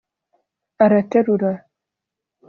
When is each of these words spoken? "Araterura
"Araterura 0.85 1.51